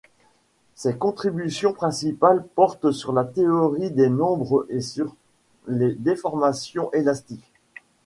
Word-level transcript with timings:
Ses 0.73 0.95
contributions 0.95 1.73
principales 1.73 2.43
portent 2.55 2.91
sur 2.91 3.13
la 3.13 3.23
théorie 3.23 3.91
des 3.91 4.09
nombres 4.09 4.65
et 4.69 4.81
sur 4.81 5.15
les 5.67 5.93
déformations 5.93 6.91
élastiques. 6.91 7.53